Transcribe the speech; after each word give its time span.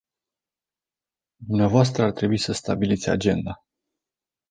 Dvs. 1.47 1.97
ar 1.97 2.11
trebui 2.11 2.37
să 2.37 2.51
stabiliți 2.51 3.09
agenda. 3.09 3.63